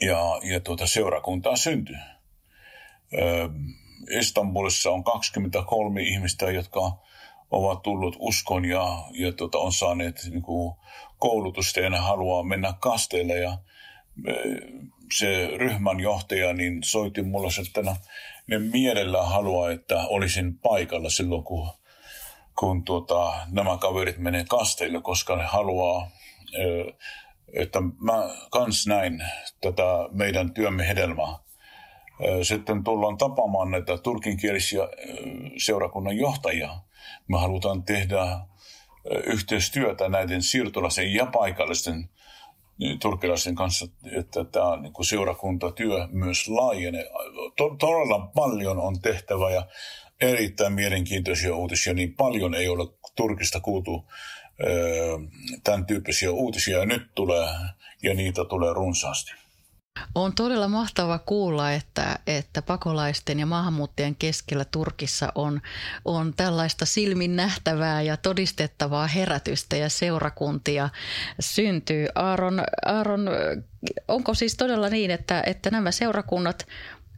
ja, 0.00 0.40
ja 0.42 0.60
tuota, 0.60 0.86
seurakuntaa 0.86 1.56
syntyy. 1.56 1.96
Istanbulissa 4.10 4.90
on 4.90 5.04
23 5.04 6.02
ihmistä, 6.02 6.50
jotka 6.50 6.98
ovat 7.50 7.82
tullut 7.82 8.16
uskon 8.18 8.64
ja, 8.64 9.04
ja 9.12 9.32
tuota, 9.32 9.58
on 9.58 9.72
saaneet 9.72 10.20
niin 10.30 10.42
kuin, 10.42 10.74
koulutusta 11.18 11.80
ja 11.80 11.90
ne 11.90 11.98
haluaa 11.98 12.42
mennä 12.42 12.74
kasteelle. 12.80 13.38
Ja 13.38 13.58
se 15.18 15.50
ryhmän 15.56 16.00
johtaja 16.00 16.52
niin 16.52 16.82
soitti 16.84 17.22
mulle, 17.22 17.48
että 17.68 17.96
ne 18.46 18.58
mielellä 18.58 19.22
haluaa, 19.22 19.70
että 19.70 20.06
olisin 20.06 20.58
paikalla 20.58 21.10
silloin, 21.10 21.44
kun, 21.44 21.70
kun 22.58 22.84
tuota, 22.84 23.34
nämä 23.50 23.78
kaverit 23.78 24.18
menee 24.18 24.44
kasteille, 24.48 25.02
koska 25.02 25.36
ne 25.36 25.44
haluaa, 25.44 26.10
että 27.52 27.80
mä 27.80 28.14
kans 28.50 28.86
näin 28.86 29.22
tätä 29.60 29.82
meidän 30.10 30.54
työmme 30.54 30.88
hedelmää 30.88 31.46
sitten 32.42 32.84
tullaan 32.84 33.18
tapaamaan 33.18 33.70
näitä 33.70 33.98
turkinkielisiä 33.98 34.82
seurakunnan 35.58 36.16
johtajia. 36.16 36.76
Me 37.28 37.38
halutaan 37.38 37.82
tehdä 37.82 38.38
yhteistyötä 39.26 40.08
näiden 40.08 40.42
siirtolaisen 40.42 41.14
ja 41.14 41.26
paikallisten 41.26 42.08
turkilaisten 43.00 43.54
kanssa, 43.54 43.86
että 44.12 44.44
tämä 44.44 44.76
niin 44.76 44.92
kuin 44.92 45.06
seurakuntatyö 45.06 46.08
myös 46.10 46.48
laajenee. 46.48 47.10
Todella 47.56 48.30
paljon 48.34 48.78
on 48.78 49.00
tehtävä 49.00 49.50
ja 49.50 49.66
erittäin 50.20 50.72
mielenkiintoisia 50.72 51.54
uutisia, 51.54 51.94
niin 51.94 52.14
paljon 52.14 52.54
ei 52.54 52.68
ole 52.68 52.88
Turkista 53.16 53.60
kuultu 53.60 54.04
tämän 55.64 55.86
tyyppisiä 55.86 56.30
uutisia 56.30 56.78
ja 56.78 56.86
nyt 56.86 57.14
tulee 57.14 57.48
ja 58.02 58.14
niitä 58.14 58.44
tulee 58.44 58.72
runsaasti. 58.72 59.32
On 60.14 60.32
todella 60.34 60.68
mahtava 60.68 61.18
kuulla, 61.18 61.72
että, 61.72 62.18
että 62.26 62.62
pakolaisten 62.62 63.40
ja 63.40 63.46
maahanmuuttajien 63.46 64.16
keskellä 64.16 64.64
Turkissa 64.64 65.32
on, 65.34 65.60
on 66.04 66.34
tällaista 66.36 66.86
silmin 66.86 67.36
nähtävää 67.36 68.02
ja 68.02 68.16
todistettavaa 68.16 69.06
herätystä 69.06 69.76
ja 69.76 69.88
seurakuntia 69.88 70.88
syntyy. 71.40 72.06
Aaron, 72.14 72.62
Aaron 72.84 73.30
onko 74.08 74.34
siis 74.34 74.56
todella 74.56 74.88
niin, 74.88 75.10
että, 75.10 75.42
että 75.46 75.70
nämä 75.70 75.90
seurakunnat, 75.90 76.66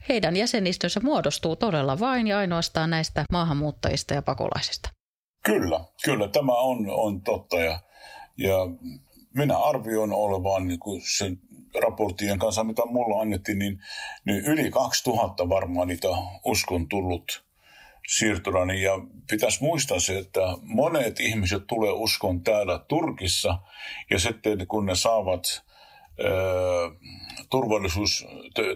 heidän 0.08 0.36
jäsenistönsä 0.36 1.00
muodostuu 1.00 1.56
todella 1.56 2.00
vain 2.00 2.26
ja 2.26 2.38
ainoastaan 2.38 2.90
näistä 2.90 3.24
maahanmuuttajista 3.32 4.14
ja 4.14 4.22
pakolaisista? 4.22 4.90
Kyllä, 5.44 5.80
kyllä 6.04 6.28
tämä 6.28 6.52
on, 6.52 6.90
on 6.90 7.20
totta 7.20 7.56
ja, 7.56 7.80
ja 8.36 8.56
minä 9.34 9.58
arvioin 9.58 10.12
olevan 10.12 10.68
niin 10.68 10.80
kuin 10.80 11.02
sen 11.16 11.40
raporttien 11.82 12.38
kanssa, 12.38 12.64
mitä 12.64 12.82
mulla 12.86 13.20
annettiin, 13.20 13.58
niin, 13.58 13.80
niin 14.24 14.44
yli 14.44 14.70
2000 14.70 15.48
varmaan 15.48 15.88
niitä 15.88 16.08
uskon 16.44 16.88
tullut 16.88 17.44
siirtolainen. 18.08 18.82
Ja 18.82 18.92
pitäisi 19.30 19.64
muistaa 19.64 20.00
se, 20.00 20.18
että 20.18 20.40
monet 20.62 21.20
ihmiset 21.20 21.66
tulee 21.66 21.92
uskon 21.92 22.40
täällä 22.40 22.78
Turkissa 22.88 23.58
ja 24.10 24.18
sitten 24.18 24.66
kun 24.66 24.86
ne 24.86 24.94
saavat 24.94 25.68
turvallisuus, 27.50 28.26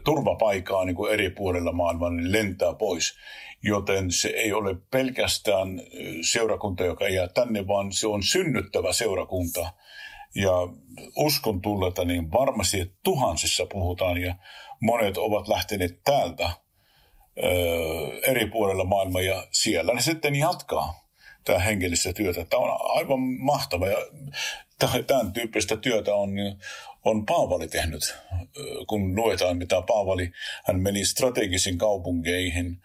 turvapaikaa 0.05 0.85
niin 0.85 0.97
kuin 0.97 1.13
eri 1.13 1.31
puolilla 1.31 1.73
maailmaa, 1.73 2.11
niin 2.11 2.33
lentää 2.33 2.75
pois. 2.75 3.19
Joten 3.63 4.11
se 4.11 4.29
ei 4.29 4.53
ole 4.53 4.77
pelkästään 4.91 5.83
seurakunta, 6.33 6.85
joka 6.85 7.09
jää 7.09 7.29
tänne, 7.29 7.67
vaan 7.67 7.93
se 7.93 8.07
on 8.07 8.23
synnyttävä 8.23 8.93
seurakunta, 8.93 9.73
ja 10.35 10.53
uskon 11.17 11.61
tulleta, 11.61 12.05
niin 12.05 12.33
varmasti 12.33 12.93
tuhansissa 13.03 13.67
puhutaan 13.67 14.19
ja 14.19 14.35
monet 14.81 15.17
ovat 15.17 15.49
lähteneet 15.49 16.01
täältä 16.05 16.51
ö, 17.39 17.51
eri 18.27 18.47
puolilla 18.47 18.85
maailmaa 18.85 19.23
ja 19.23 19.47
siellä 19.51 19.95
ne 19.95 20.01
sitten 20.01 20.35
jatkaa 20.35 21.09
tämä 21.45 21.59
hengellistä 21.59 22.13
työtä. 22.13 22.45
Tämä 22.45 22.63
on 22.63 22.99
aivan 22.99 23.21
mahtava 23.21 23.87
ja 23.87 23.99
tämän 25.07 25.33
tyyppistä 25.33 25.77
työtä 25.77 26.15
on, 26.15 26.31
on 27.05 27.27
Paavali 27.27 27.69
tehnyt. 27.69 28.15
Kun 28.87 29.17
luetaan, 29.17 29.57
mitä 29.57 29.83
Paavali, 29.83 30.33
hän 30.65 30.81
meni 30.81 31.05
strategisiin 31.05 31.79
kaupunkeihin– 31.79 32.77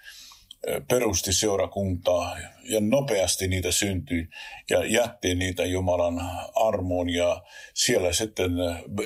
perusti 0.87 1.33
seurakuntaa 1.33 2.37
ja 2.63 2.79
nopeasti 2.81 3.47
niitä 3.47 3.71
syntyi 3.71 4.29
ja 4.69 4.85
jätti 4.85 5.35
niitä 5.35 5.65
Jumalan 5.65 6.21
armoon 6.55 7.09
ja 7.09 7.43
siellä 7.73 8.13
sitten 8.13 8.51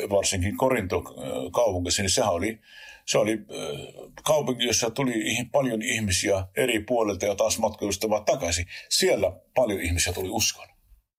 varsinkin 0.09 0.57
Korinto 0.57 1.01
kaupungissa, 1.53 2.01
niin 2.01 2.09
sehän 2.09 2.33
oli, 2.33 2.59
se 3.05 3.17
oli 3.17 3.37
kaupunki, 4.23 4.65
jossa 4.65 4.89
tuli 4.89 5.13
paljon 5.51 5.81
ihmisiä 5.81 6.47
eri 6.57 6.79
puolilta 6.79 7.25
ja 7.25 7.35
taas 7.35 7.59
matkustavat 7.59 8.25
takaisin. 8.25 8.65
Siellä 8.89 9.31
paljon 9.55 9.81
ihmisiä 9.81 10.13
tuli 10.13 10.29
uskon. 10.29 10.70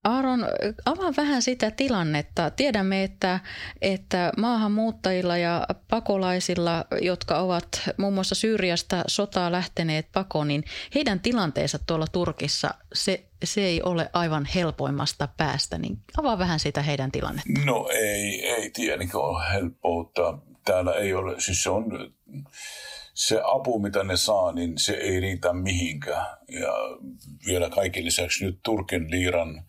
Aaron, 0.05 0.47
avaa 0.85 1.13
vähän 1.17 1.43
sitä 1.43 1.71
tilannetta. 1.71 2.51
Tiedämme, 2.51 3.05
että, 3.05 3.41
että 3.83 4.33
maahanmuuttajilla 4.37 5.37
ja 5.37 5.67
pakolaisilla, 5.91 6.85
jotka 7.01 7.39
ovat 7.39 7.67
muun 7.97 8.15
muassa 8.15 8.35
Syyriasta 8.35 9.05
sotaa 9.07 9.53
lähteneet 9.53 10.07
pakoon, 10.13 10.49
niin 10.49 10.65
heidän 10.95 11.21
tilanteensa 11.21 11.79
tuolla 11.87 12.07
Turkissa, 12.13 12.75
se, 12.93 13.25
se 13.45 13.61
ei 13.61 13.83
ole 13.83 14.11
aivan 14.13 14.49
helpoimmasta 14.55 15.29
päästä. 15.37 15.79
Niin 15.79 15.99
avaa 16.19 16.39
vähän 16.39 16.61
sitä 16.61 16.83
heidän 16.83 17.13
tilannetta. 17.13 17.61
No 17.65 17.89
ei, 17.93 18.47
ei 18.47 18.71
tietenkään 18.71 19.25
ole 19.25 19.45
helppoutta. 19.53 20.39
Täällä 20.65 20.93
ei 20.93 21.15
ole, 21.15 21.41
siis 21.41 21.63
se 21.63 21.71
on 21.71 21.85
se 23.15 23.41
apu, 23.45 23.79
mitä 23.79 24.05
ne 24.05 24.17
saa, 24.17 24.53
niin 24.53 24.79
se 24.79 24.93
ei 24.93 25.21
riitä 25.21 25.53
mihinkään. 25.53 26.37
Ja 26.49 26.73
vielä 27.47 27.71
kaiken 27.71 28.05
lisäksi 28.05 28.45
nyt 28.45 28.61
Turkin 28.63 29.11
liiran 29.11 29.65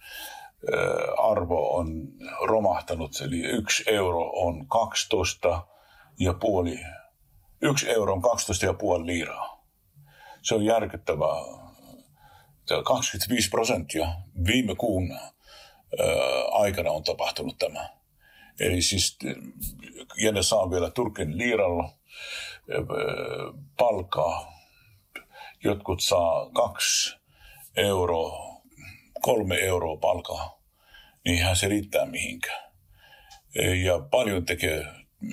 arvo 1.17 1.75
on 1.75 2.07
romahtanut, 2.47 3.21
eli 3.21 3.39
yksi 3.39 3.83
euro 3.87 4.29
on 4.29 4.67
12 4.67 5.67
ja 6.19 6.33
puoli, 6.33 6.79
yksi 7.61 7.89
euro 7.89 8.13
on 8.13 8.21
12 8.21 8.65
ja 8.65 8.73
puoli 8.73 9.05
liiraa. 9.05 9.65
Se 10.41 10.55
on 10.55 10.65
järkyttävää. 10.65 11.63
25 12.85 13.49
prosenttia 13.49 14.07
viime 14.47 14.75
kuun 14.75 15.19
aikana 16.51 16.91
on 16.91 17.03
tapahtunut 17.03 17.57
tämä. 17.57 17.89
Eli 18.59 18.81
siis, 18.81 19.17
ja 20.17 20.31
ne 20.31 20.43
saa 20.43 20.71
vielä 20.71 20.89
Turkin 20.89 21.37
liiralla 21.37 21.89
palkaa. 23.77 24.53
Jotkut 25.63 26.01
saa 26.01 26.49
kaksi 26.49 27.17
euroa, 27.75 28.61
kolme 29.21 29.55
euroa 29.55 29.97
palkaa. 29.97 30.61
Niinhän 31.25 31.55
se 31.55 31.67
riittää 31.67 32.05
mihinkään. 32.05 32.71
Ja 33.83 33.99
paljon 34.11 34.45
tekee, 34.45 34.85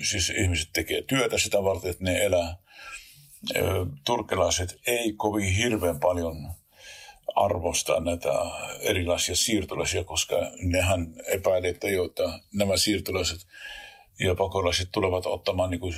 siis 0.03 0.29
ihmiset 0.29 0.69
tekee 0.73 1.01
työtä 1.01 1.37
sitä 1.37 1.63
varten, 1.63 1.91
että 1.91 2.03
ne 2.03 2.23
elää. 2.23 2.55
Turkkilaiset 4.05 4.79
ei 4.87 5.13
kovin 5.13 5.53
hirveän 5.53 5.99
paljon 5.99 6.53
arvostaa 7.35 7.99
näitä 7.99 8.29
erilaisia 8.79 9.35
siirtolaisia, 9.35 10.03
koska 10.03 10.35
nehän 10.61 11.13
epäilee, 11.27 11.69
että, 11.69 11.89
jo, 11.89 12.05
että 12.05 12.23
nämä 12.53 12.77
siirtolaiset 12.77 13.47
ja 14.19 14.35
pakolaiset 14.35 14.89
tulevat 14.91 15.25
ottamaan 15.25 15.69
niin 15.69 15.79
kuin 15.79 15.95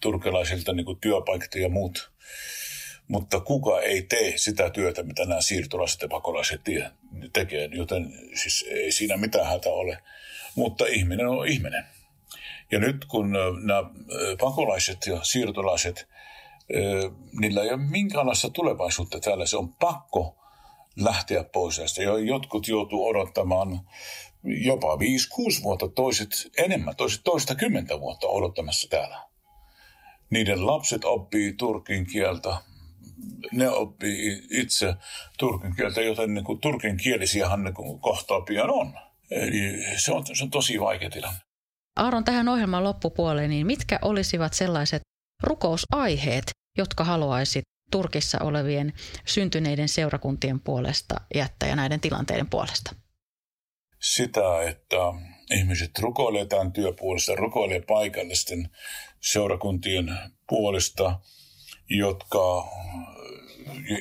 turkelaisilta 0.00 0.72
niin 0.72 1.00
työpaikat 1.00 1.54
ja 1.54 1.68
muut. 1.68 2.10
Mutta 3.08 3.40
kuka 3.40 3.80
ei 3.80 4.02
tee 4.02 4.38
sitä 4.38 4.70
työtä, 4.70 5.02
mitä 5.02 5.24
nämä 5.24 5.40
siirtolaiset 5.40 6.02
ja 6.02 6.08
pakolaiset 6.08 6.60
tekee, 7.32 7.68
joten 7.72 8.12
siis 8.34 8.64
ei 8.70 8.92
siinä 8.92 9.16
mitään 9.16 9.46
hätä 9.46 9.68
ole. 9.68 9.98
Mutta 10.54 10.86
ihminen 10.86 11.28
on 11.28 11.48
ihminen. 11.48 11.84
Ja 12.72 12.78
nyt 12.78 13.04
kun 13.04 13.32
nämä 13.62 13.82
pakolaiset 14.40 15.06
ja 15.06 15.24
siirtolaiset, 15.24 16.08
niillä 17.40 17.62
ei 17.62 17.68
ole 17.68 17.76
minkäänlaista 17.90 18.50
tulevaisuutta 18.50 19.20
täällä, 19.20 19.46
se 19.46 19.56
on 19.56 19.72
pakko 19.72 20.39
lähteä 20.96 21.44
pois. 21.44 21.78
Ja 21.78 22.18
jotkut 22.18 22.68
joutuu 22.68 23.06
odottamaan 23.06 23.80
jopa 24.42 24.96
5-6 24.96 25.62
vuotta, 25.62 25.88
toiset 25.88 26.28
enemmän, 26.58 26.96
toiset 26.96 27.20
toista 27.24 27.54
kymmentä 27.54 28.00
vuotta 28.00 28.26
odottamassa 28.26 28.88
täällä. 28.90 29.30
Niiden 30.30 30.66
lapset 30.66 31.04
oppii 31.04 31.52
turkin 31.52 32.06
kieltä, 32.06 32.56
ne 33.52 33.70
oppii 33.70 34.42
itse 34.50 34.94
turkin 35.38 35.76
kieltä, 35.76 36.00
joten 36.00 36.34
niin 36.34 36.44
kuin 36.44 36.60
turkin 36.60 36.96
kielisiähän 36.96 37.64
niin 37.64 38.00
kohtaa 38.00 38.40
pian 38.40 38.70
on. 38.70 38.94
Eli 39.30 39.84
se 39.96 40.12
on, 40.12 40.26
se 40.32 40.44
on 40.44 40.50
tosi 40.50 40.80
vaikea 40.80 41.10
tilanne. 41.10 41.40
Aaron, 41.96 42.24
tähän 42.24 42.48
ohjelman 42.48 42.84
loppupuoleen, 42.84 43.50
niin 43.50 43.66
mitkä 43.66 43.98
olisivat 44.02 44.54
sellaiset 44.54 45.02
rukousaiheet, 45.42 46.44
jotka 46.78 47.04
haluaisit 47.04 47.64
Turkissa 47.90 48.38
olevien 48.42 48.92
syntyneiden 49.26 49.88
seurakuntien 49.88 50.60
puolesta 50.60 51.14
jättää 51.34 51.68
ja 51.68 51.76
näiden 51.76 52.00
tilanteiden 52.00 52.50
puolesta? 52.50 52.94
Sitä, 54.00 54.62
että 54.68 54.96
ihmiset 55.50 55.98
rukoilee 55.98 56.46
tämän 56.46 56.72
työpuolesta, 56.72 57.34
rukoilee 57.34 57.80
paikallisten 57.80 58.70
seurakuntien 59.20 60.18
puolesta, 60.48 61.20
jotka, 61.88 62.64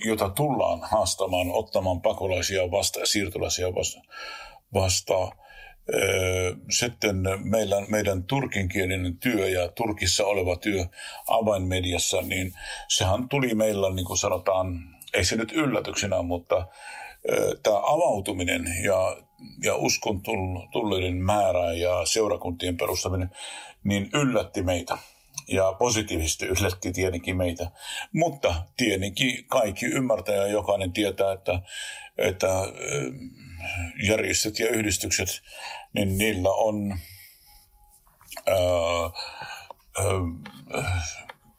jota 0.06 0.30
tullaan 0.30 0.80
haastamaan, 0.92 1.52
ottamaan 1.52 2.02
pakolaisia 2.02 2.72
vastaan 2.72 3.02
ja 3.02 3.08
siirtolaisia 3.08 3.68
vastaan 4.74 5.32
sitten 6.70 7.24
meillä, 7.44 7.86
meidän 7.88 8.24
turkinkielinen 8.24 9.18
työ 9.18 9.50
ja 9.50 9.68
Turkissa 9.68 10.26
oleva 10.26 10.56
työ 10.56 10.86
avainmediassa, 11.28 12.22
niin 12.22 12.54
sehän 12.88 13.30
tuli 13.30 13.56
meillä, 13.56 13.90
niin 13.90 14.06
kuin 14.06 14.18
sanotaan, 14.18 14.80
ei 15.14 15.26
se 15.26 15.36
nyt 15.36 15.52
yllätyksenä, 15.52 16.22
mutta 16.22 16.68
tämä 17.64 17.78
avautuminen 17.78 18.66
ja, 18.84 19.18
ja 19.64 19.76
uskon 19.76 20.22
tulleiden 20.72 21.16
määrä 21.16 21.74
ja 21.74 22.06
seurakuntien 22.06 22.78
perustaminen, 22.78 23.30
niin 23.84 24.10
yllätti 24.14 24.62
meitä. 24.62 24.98
Ja 25.48 25.74
positiivisesti 25.80 26.46
yllätti 26.46 26.92
tietenkin 26.92 27.38
meitä. 27.38 27.72
Mutta 28.14 28.56
tietenkin 28.78 29.46
kaikki 29.48 29.86
ymmärtää 29.86 30.36
ja 30.36 30.48
jokainen 30.48 30.94
tietää, 30.94 31.32
että, 31.32 31.62
että 32.18 32.48
järjestöt 34.08 34.60
ja 34.60 34.70
yhdistykset, 34.70 35.30
niin 35.94 36.18
niillä 36.18 36.50
on 36.50 37.00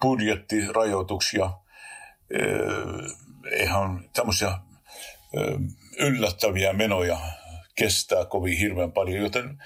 budjettirajoituksia, 0.02 1.44
ää, 1.44 1.52
ihan 3.62 4.10
tämmöisiä 4.12 4.58
yllättäviä 5.98 6.72
menoja 6.72 7.18
kestää 7.76 8.24
kovin 8.24 8.58
hirveän 8.58 8.92
paljon, 8.92 9.22
joten 9.22 9.62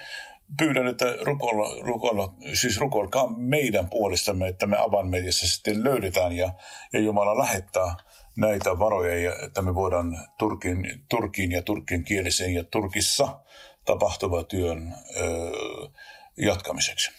pyydän, 0.58 0.86
että 0.86 1.04
rukoilla, 1.22 1.84
rukoilla, 1.86 2.34
siis 2.54 2.78
rukoilkaa 2.78 3.26
meidän 3.36 3.90
puolestamme, 3.90 4.48
että 4.48 4.66
me 4.66 4.76
avainmediassa 4.76 5.46
sitten 5.48 5.84
löydetään 5.84 6.32
ja, 6.32 6.52
ja 6.92 7.00
Jumala 7.00 7.38
lähettää 7.38 7.96
näitä 8.36 8.78
varoja, 8.78 9.34
että 9.46 9.62
me 9.62 9.74
voidaan 9.74 10.28
Turkin, 10.38 11.04
Turkin 11.08 11.52
ja 11.52 11.62
turkin 11.62 12.04
kielisen 12.04 12.54
ja 12.54 12.64
Turkissa 12.64 13.40
tapahtuva 13.84 14.44
työn 14.44 14.94
jatkamiseksi. 16.36 17.10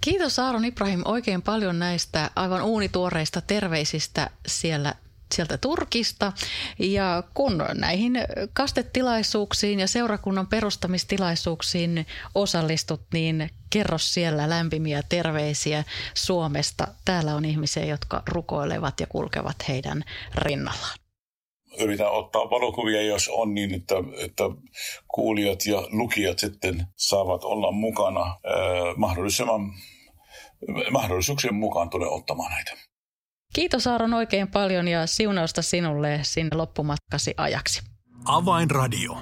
Kiitos 0.00 0.38
Aaron 0.38 0.64
Ibrahim 0.64 1.02
oikein 1.04 1.42
paljon 1.42 1.78
näistä 1.78 2.30
aivan 2.36 2.62
uunituoreista 2.62 3.40
terveisistä 3.40 4.30
siellä 4.46 4.94
sieltä 5.34 5.58
Turkista. 5.58 6.32
Ja 6.78 7.22
kun 7.34 7.64
näihin 7.74 8.12
kastetilaisuuksiin 8.52 9.80
ja 9.80 9.88
seurakunnan 9.88 10.46
perustamistilaisuuksiin 10.46 12.06
osallistut, 12.34 13.00
niin 13.12 13.50
kerro 13.70 13.98
siellä 13.98 14.48
lämpimiä 14.48 15.02
terveisiä 15.08 15.84
Suomesta. 16.14 16.88
Täällä 17.04 17.34
on 17.34 17.44
ihmisiä, 17.44 17.84
jotka 17.84 18.22
rukoilevat 18.28 19.00
ja 19.00 19.06
kulkevat 19.06 19.56
heidän 19.68 20.04
rinnallaan. 20.34 20.98
Yritän 21.78 22.10
ottaa 22.10 22.50
valokuvia, 22.50 23.02
jos 23.02 23.28
on 23.28 23.54
niin, 23.54 23.74
että, 23.74 23.94
että 24.18 24.44
kuulijat 25.08 25.66
ja 25.66 25.82
lukijat 25.90 26.38
sitten 26.38 26.86
saavat 26.96 27.44
olla 27.44 27.72
mukana. 27.72 28.22
Äh, 28.22 28.96
mahdollisimman, 28.96 29.60
mahdollisuuksien 30.90 31.54
mukaan 31.54 31.90
tulee 31.90 32.08
ottamaan 32.08 32.52
näitä. 32.52 32.72
Kiitos 33.56 33.86
Aaron 33.86 34.14
oikein 34.14 34.48
paljon 34.48 34.88
ja 34.88 35.06
siunausta 35.06 35.62
sinulle 35.62 36.20
sinne 36.22 36.56
loppumatkasi 36.56 37.34
ajaksi. 37.36 37.82
Avainradio. 38.24 39.18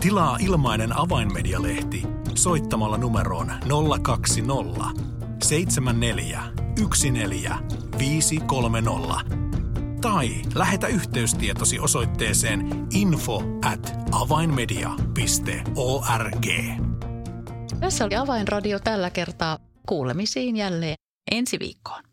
Tilaa 0.00 0.36
ilmainen 0.40 0.98
avainmedialehti 0.98 2.02
soittamalla 2.34 2.98
numeroon 2.98 3.52
020 4.02 5.02
74 5.42 6.42
14 7.12 7.58
530 7.98 9.36
tai 10.00 10.28
lähetä 10.54 10.86
yhteystietosi 10.86 11.78
osoitteeseen 11.78 12.86
info 12.90 13.42
at 13.64 13.94
avainmedia.org. 14.12 16.46
Tässä 17.80 18.04
oli 18.04 18.16
Avainradio 18.16 18.78
tällä 18.78 19.10
kertaa. 19.10 19.67
Kuulemisiin 19.88 20.56
jälleen 20.56 20.96
ensi 21.30 21.58
viikkoon. 21.58 22.07